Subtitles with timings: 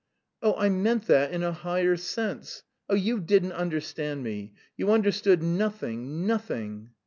[0.41, 2.63] "Oh, I meant that in a higher sense!
[2.89, 4.55] Oh, you didn't understand me!
[4.75, 6.89] You understood nothing, nothing."